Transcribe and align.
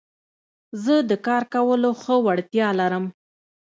زه 0.83 0.95
د 1.09 1.11
کار 1.27 1.43
کولو 1.53 1.89
ښه 2.01 2.15
وړتيا 2.25 2.67
لرم. 2.79 3.05